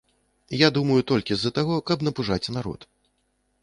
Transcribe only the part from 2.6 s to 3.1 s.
народ.